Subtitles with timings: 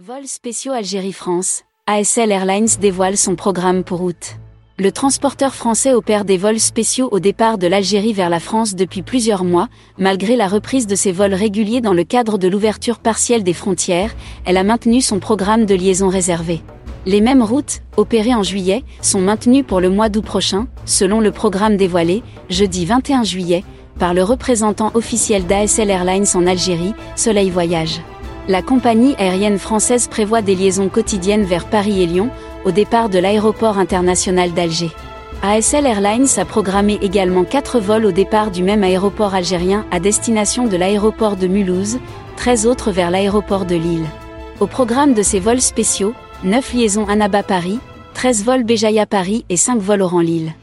[0.00, 4.36] Vols spéciaux Algérie-France, ASL Airlines dévoile son programme pour août.
[4.78, 9.02] Le transporteur français opère des vols spéciaux au départ de l'Algérie vers la France depuis
[9.02, 9.66] plusieurs mois,
[9.98, 14.14] malgré la reprise de ses vols réguliers dans le cadre de l'ouverture partielle des frontières,
[14.44, 16.62] elle a maintenu son programme de liaison réservé.
[17.04, 21.32] Les mêmes routes, opérées en juillet, sont maintenues pour le mois d'août prochain, selon le
[21.32, 23.64] programme dévoilé, jeudi 21 juillet,
[23.98, 28.00] par le représentant officiel d'ASL Airlines en Algérie, Soleil Voyage
[28.48, 32.30] la compagnie aérienne française prévoit des liaisons quotidiennes vers Paris et Lyon,
[32.64, 34.90] au départ de l'aéroport international d'Alger.
[35.42, 40.66] ASL Airlines a programmé également 4 vols au départ du même aéroport algérien à destination
[40.66, 41.98] de l'aéroport de Mulhouse,
[42.36, 44.06] 13 autres vers l'aéroport de Lille.
[44.60, 47.78] Au programme de ces vols spéciaux, 9 liaisons Annaba Paris,
[48.14, 50.54] 13 vols Béjaïa Paris et 5 vols Oran Lille.